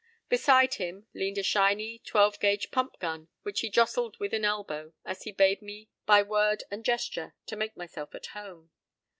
[0.29, 4.93] Beside him leaned a shiny, twelve gauge pump gun which he jostled with an elbow
[5.05, 8.71] as he bade me by word and gesture to make myself at home.